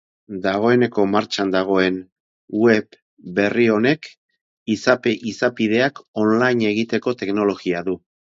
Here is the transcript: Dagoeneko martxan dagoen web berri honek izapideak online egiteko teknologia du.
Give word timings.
Dagoeneko 0.43 1.03
martxan 1.15 1.51
dagoen 1.55 1.99
web 2.61 2.97
berri 3.41 3.67
honek 3.75 4.09
izapideak 4.77 6.03
online 6.23 6.69
egiteko 6.73 7.17
teknologia 7.23 7.85
du. 7.91 7.97